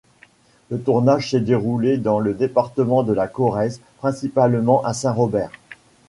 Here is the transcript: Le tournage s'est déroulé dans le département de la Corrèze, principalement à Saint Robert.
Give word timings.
Le 0.71 0.79
tournage 0.81 1.29
s'est 1.29 1.39
déroulé 1.41 1.99
dans 1.99 2.17
le 2.17 2.33
département 2.33 3.03
de 3.03 3.13
la 3.13 3.27
Corrèze, 3.27 3.81
principalement 3.99 4.83
à 4.83 4.93
Saint 4.95 5.11
Robert. 5.11 5.51